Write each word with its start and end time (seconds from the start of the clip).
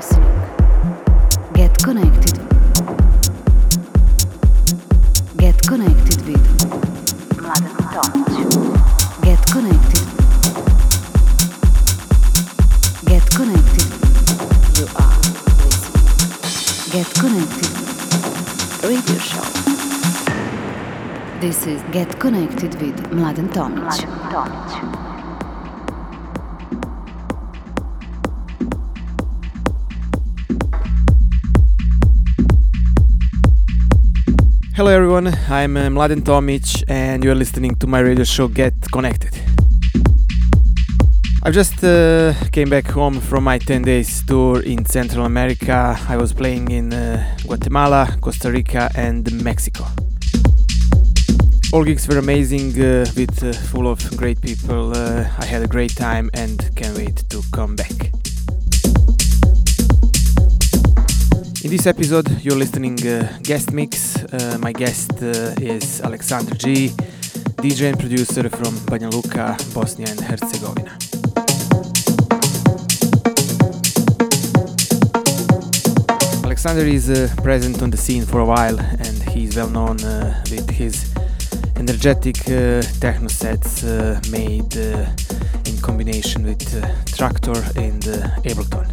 listening. 0.00 0.32
Get 1.52 1.76
connected. 1.82 2.36
Get 5.36 5.56
connected 5.68 6.20
with 6.26 6.46
Mladen 7.36 7.76
Tomic. 7.92 8.28
Get 9.26 9.40
connected. 9.54 10.06
Get 13.10 13.24
connected. 13.38 13.88
You 14.78 14.86
are 15.02 15.16
listening. 15.64 16.08
Get 16.94 17.08
connected. 17.22 17.70
Radio 18.88 19.18
show. 19.28 19.46
This 21.40 21.66
is 21.66 21.82
Get 21.92 22.18
Connected 22.18 22.74
with 22.80 22.96
Mladen 23.12 23.48
Tomic. 23.52 23.84
Mladen 23.84 24.30
Tomic. 24.32 25.09
Hello 34.80 34.92
everyone, 34.92 35.26
I'm 35.50 35.76
uh, 35.76 35.90
Mladen 35.90 36.22
Tomic 36.22 36.84
and 36.88 37.22
you're 37.22 37.34
listening 37.34 37.74
to 37.80 37.86
my 37.86 37.98
radio 38.00 38.24
show 38.24 38.48
Get 38.48 38.72
Connected. 38.90 39.38
I 41.42 41.50
just 41.50 41.84
uh, 41.84 42.32
came 42.50 42.70
back 42.70 42.86
home 42.86 43.20
from 43.20 43.44
my 43.44 43.58
10 43.58 43.82
days 43.82 44.24
tour 44.24 44.62
in 44.62 44.86
Central 44.86 45.26
America. 45.26 45.98
I 46.08 46.16
was 46.16 46.32
playing 46.32 46.70
in 46.70 46.94
uh, 46.94 47.36
Guatemala, 47.42 48.16
Costa 48.22 48.50
Rica 48.50 48.88
and 48.94 49.30
Mexico. 49.44 49.84
All 51.74 51.84
gigs 51.84 52.08
were 52.08 52.16
amazing, 52.16 52.70
uh, 52.80 53.04
with 53.14 53.44
uh, 53.44 53.52
full 53.52 53.86
of 53.86 54.00
great 54.16 54.40
people. 54.40 54.96
Uh, 54.96 55.28
I 55.36 55.44
had 55.44 55.62
a 55.62 55.68
great 55.68 55.94
time 55.94 56.30
and 56.32 56.70
can't 56.74 56.96
wait 56.96 57.22
to 57.28 57.42
come 57.52 57.76
back. 57.76 58.19
This 61.70 61.86
episode, 61.86 62.28
you're 62.42 62.56
listening 62.56 62.98
uh, 63.06 63.38
guest 63.44 63.72
mix. 63.72 64.16
Uh, 64.24 64.58
my 64.60 64.72
guest 64.72 65.12
uh, 65.22 65.54
is 65.60 66.00
Alexander 66.00 66.52
G, 66.56 66.88
DJ 67.62 67.90
and 67.90 67.98
producer 67.98 68.48
from 68.50 68.74
Banja 68.90 69.08
Luka, 69.08 69.56
Bosnia 69.72 70.08
and 70.10 70.20
Herzegovina. 70.20 70.90
Alexander 76.44 76.82
is 76.82 77.08
uh, 77.08 77.32
present 77.40 77.80
on 77.82 77.90
the 77.90 77.96
scene 77.96 78.26
for 78.26 78.40
a 78.40 78.46
while, 78.46 78.80
and 78.80 79.22
he's 79.28 79.54
well 79.54 79.70
known 79.70 80.02
uh, 80.02 80.42
with 80.50 80.68
his 80.70 81.14
energetic 81.76 82.38
uh, 82.48 82.82
techno 82.98 83.28
sets 83.28 83.84
made 84.28 84.74
in 84.74 85.78
combination 85.80 86.42
with 86.44 86.64
Traktor 87.16 87.54
and 87.76 88.02
Ableton. 88.44 88.89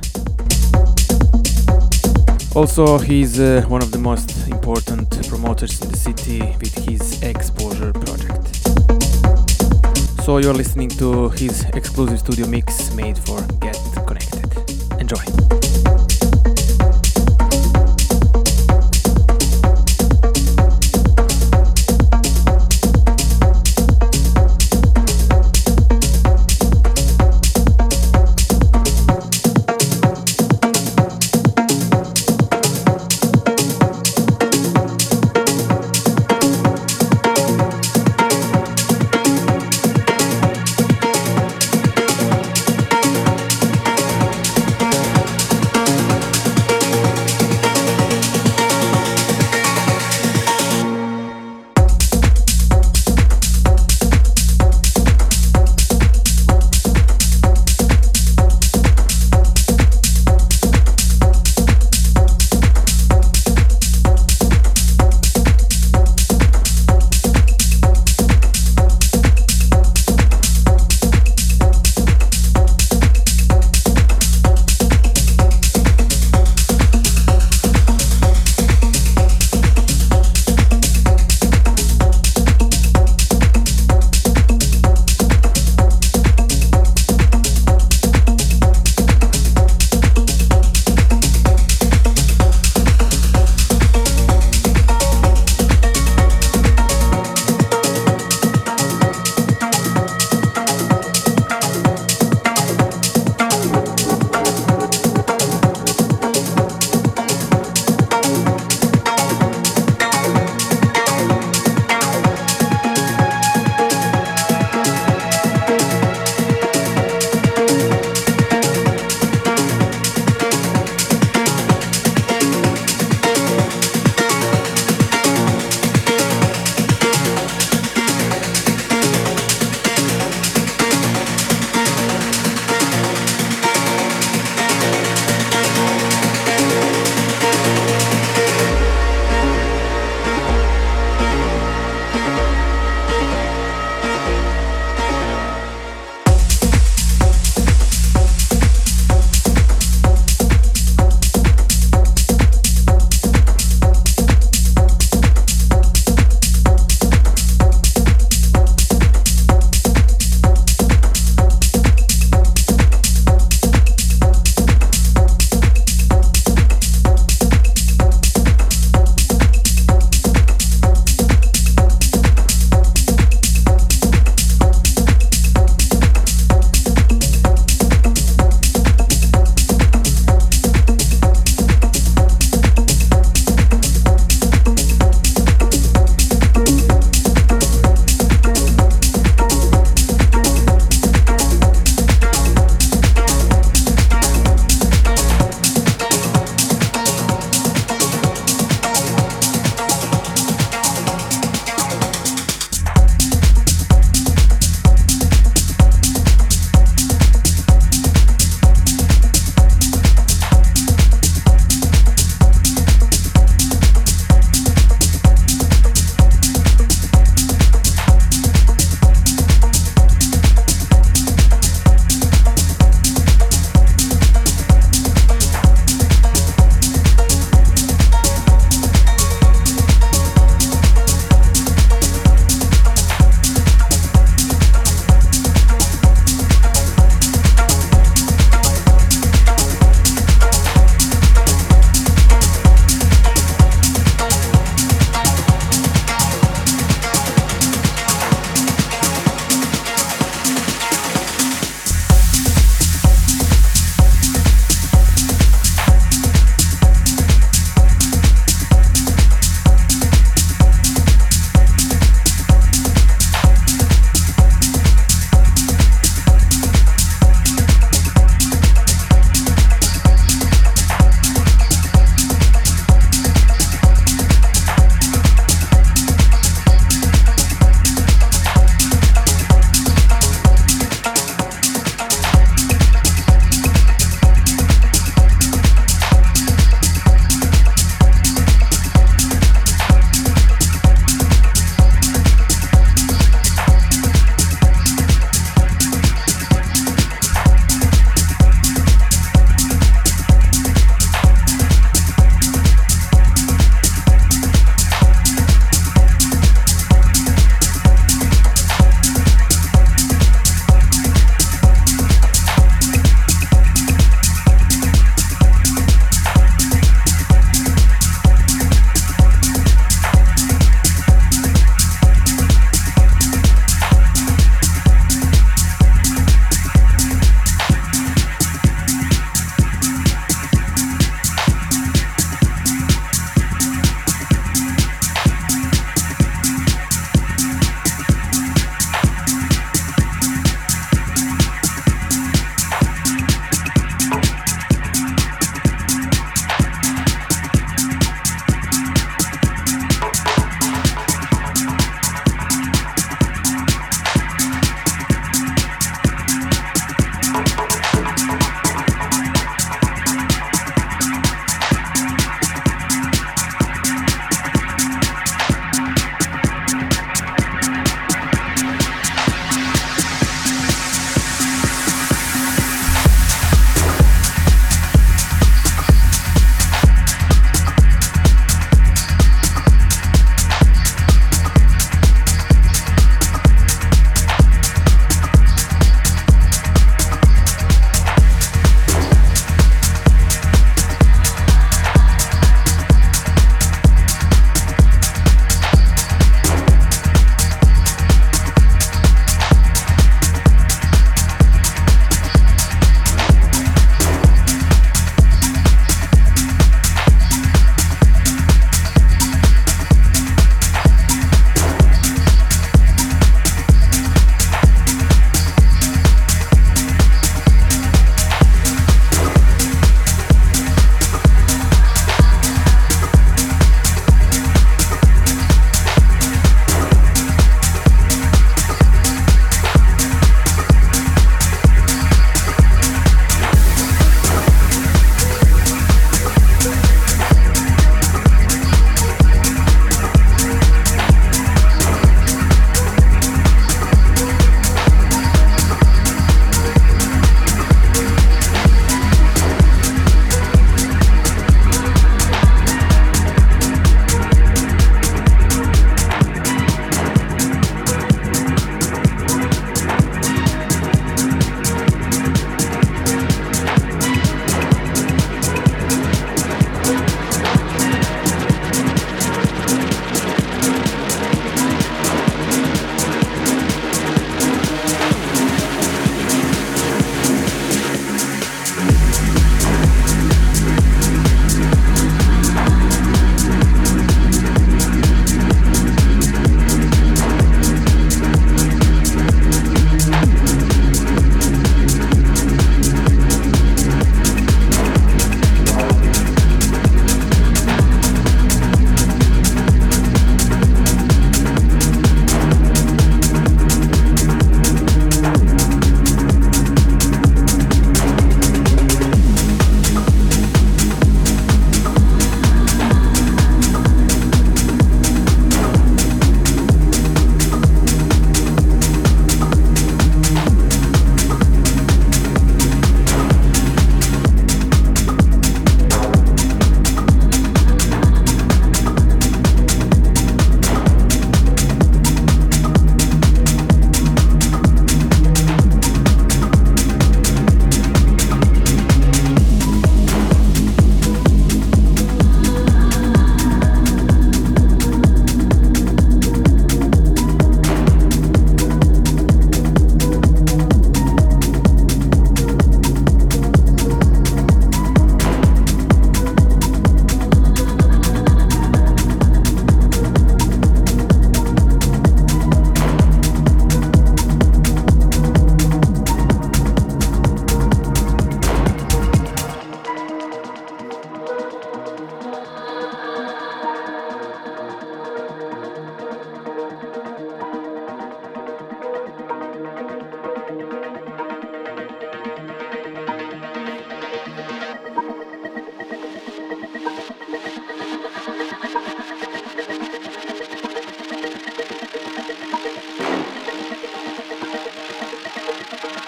Also, 2.55 2.97
he's 2.97 3.39
uh, 3.39 3.63
one 3.67 3.81
of 3.81 3.91
the 3.91 3.97
most 3.97 4.47
important 4.47 5.09
promoters 5.27 5.81
in 5.81 5.89
the 5.89 5.97
city 5.97 6.39
with 6.59 6.73
his 6.87 7.21
Exposure 7.21 7.93
project. 7.93 8.47
So, 10.23 10.39
you're 10.39 10.53
listening 10.53 10.89
to 10.89 11.29
his 11.29 11.65
exclusive 11.75 12.19
studio 12.19 12.47
mix 12.47 12.91
made 12.93 13.17
for 13.17 13.41
Get 13.61 13.77
Connected. 14.05 14.99
Enjoy! 14.99 15.56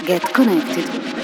Get 0.09 0.23
connected. 0.33 1.18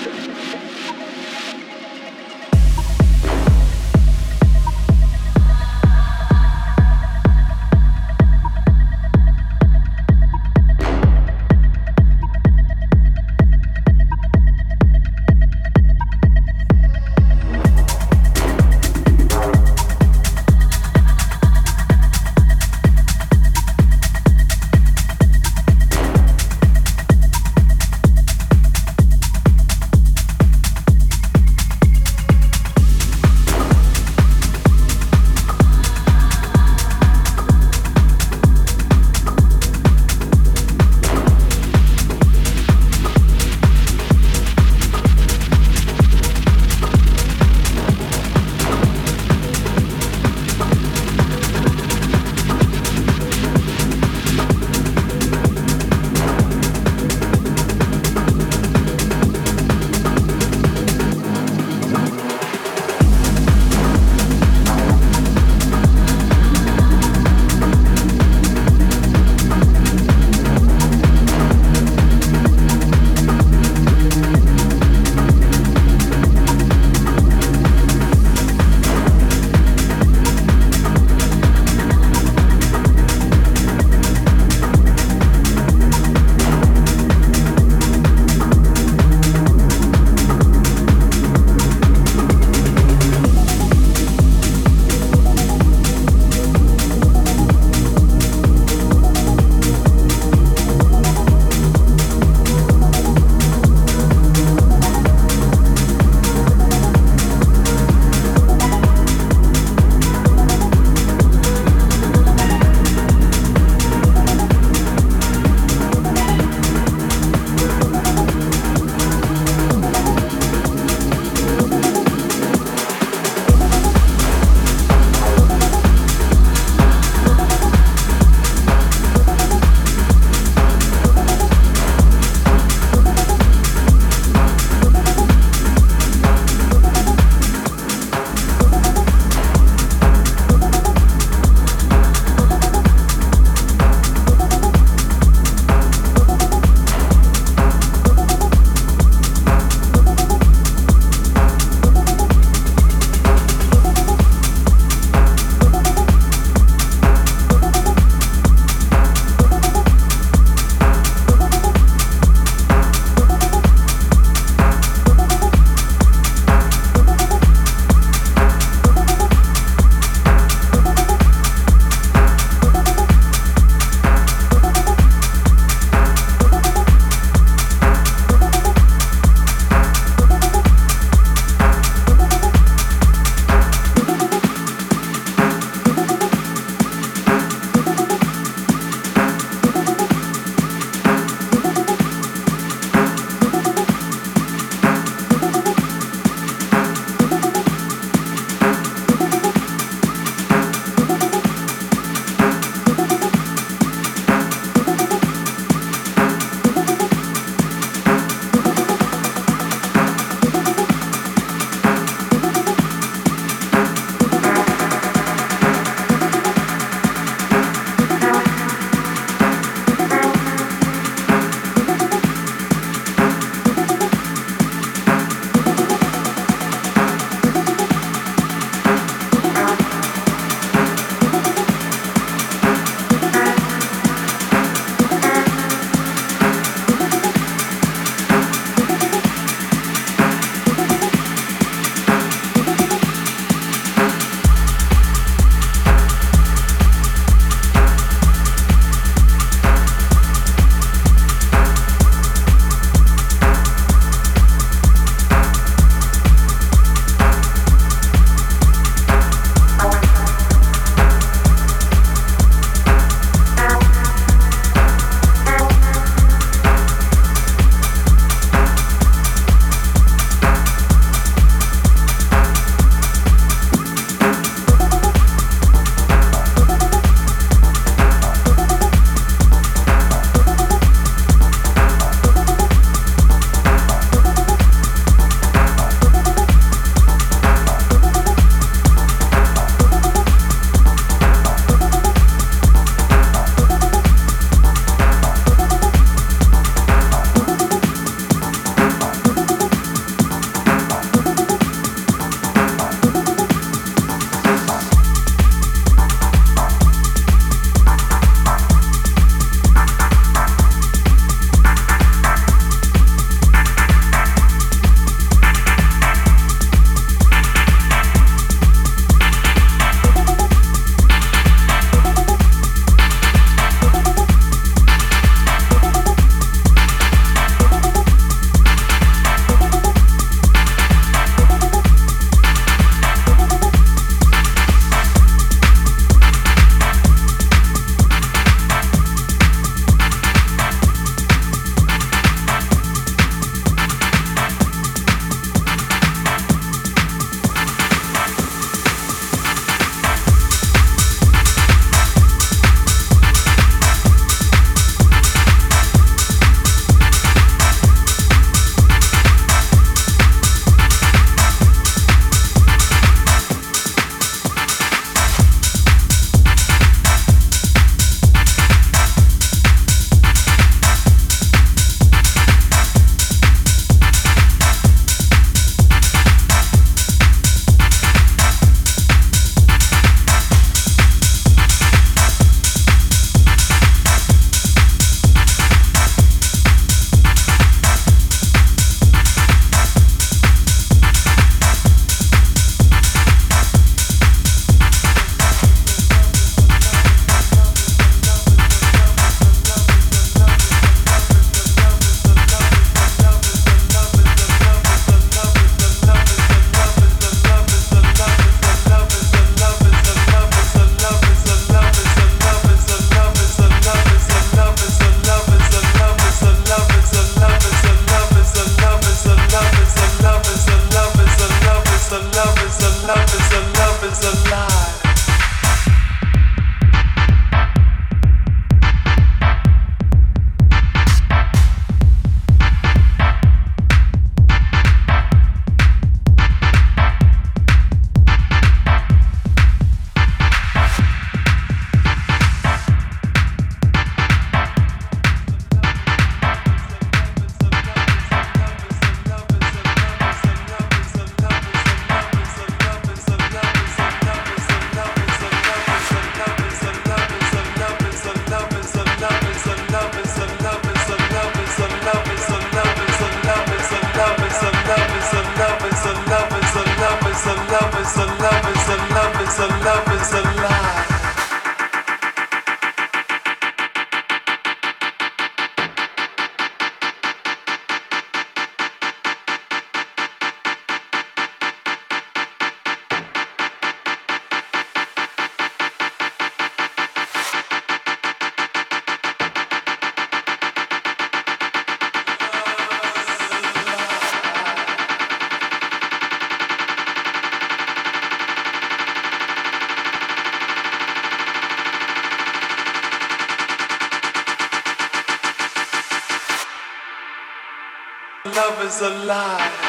love 508.56 508.86
is 508.86 509.02
a 509.02 509.10
lie. 509.26 509.85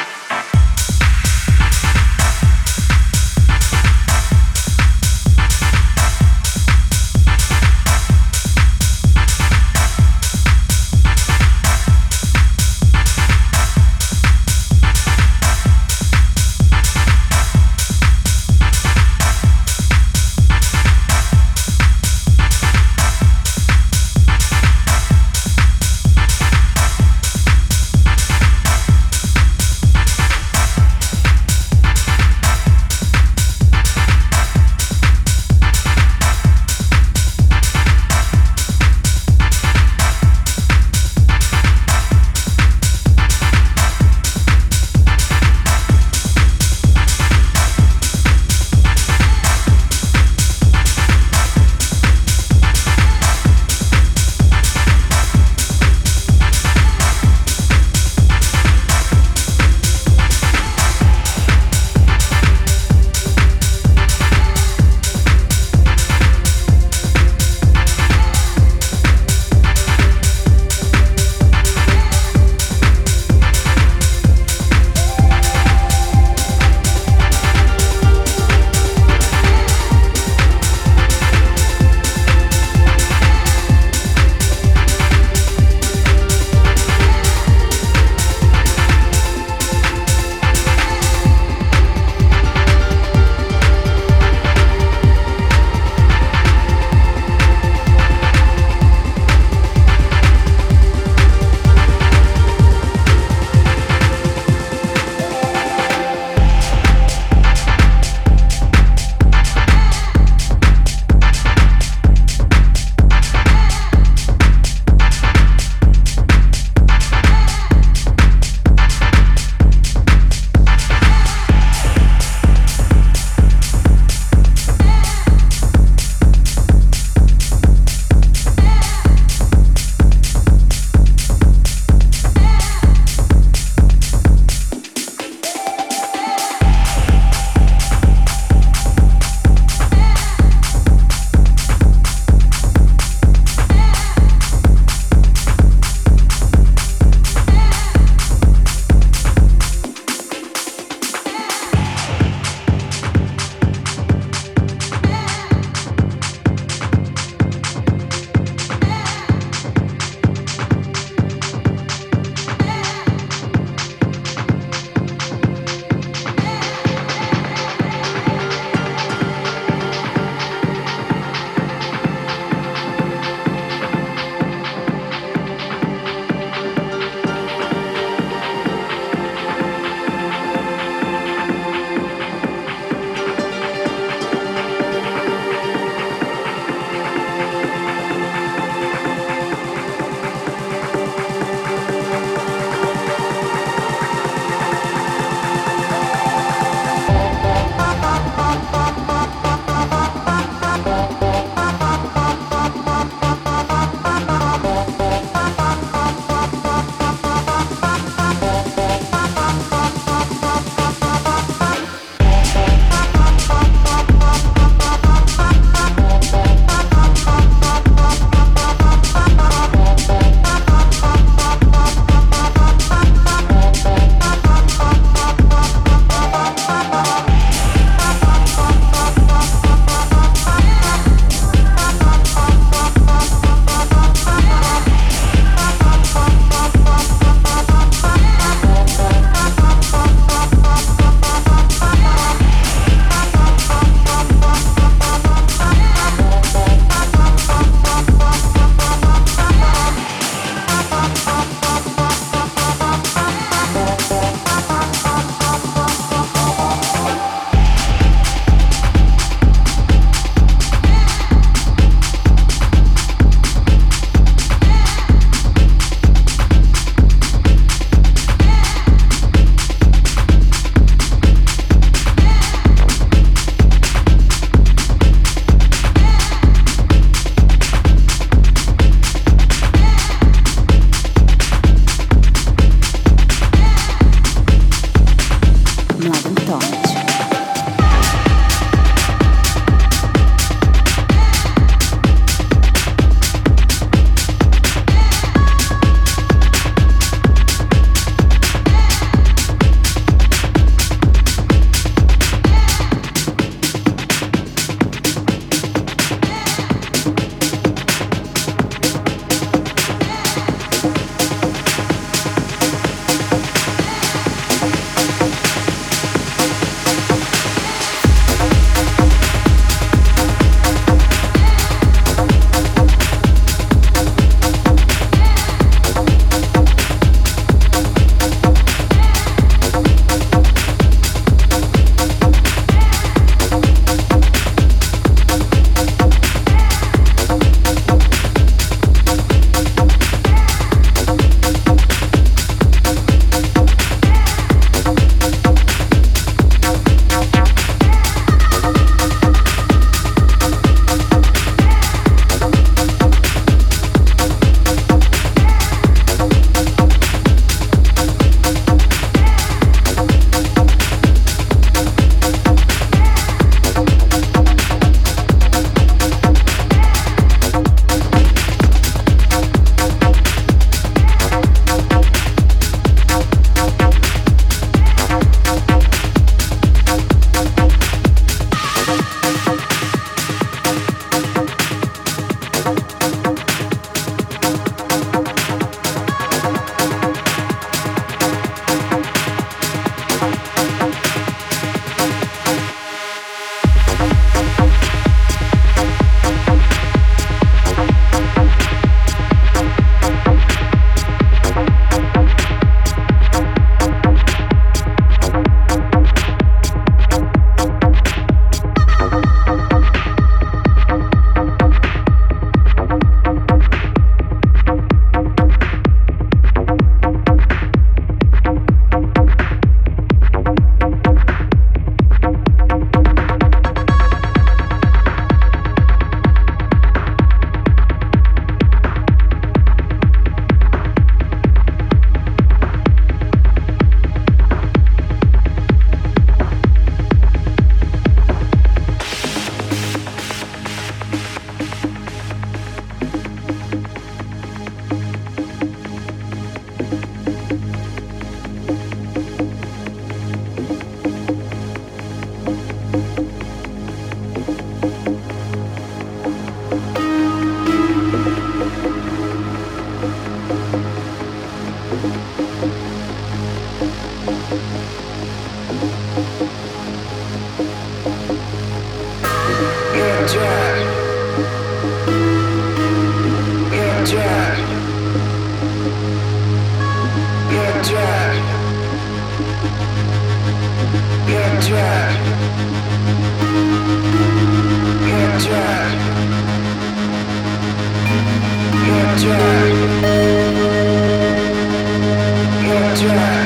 Yeah. 492.99 493.36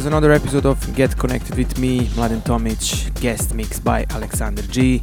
Was 0.00 0.06
another 0.06 0.32
episode 0.32 0.64
of 0.64 0.96
Get 0.96 1.14
Connected 1.18 1.58
with 1.58 1.78
me, 1.78 2.06
Mladen 2.16 2.40
Tomic, 2.40 3.20
guest 3.20 3.54
mix 3.54 3.78
by 3.78 4.06
Alexander 4.08 4.62
G. 4.62 5.02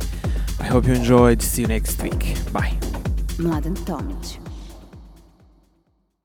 I 0.59 0.63
hope 0.63 0.87
you 0.87 0.93
enjoyed. 0.93 1.39
See 1.39 1.61
you 1.61 1.67
next 1.67 2.01
week. 2.01 2.35
Bye. 2.51 2.75
Mladen 3.37 3.75
Tomic. 3.85 4.46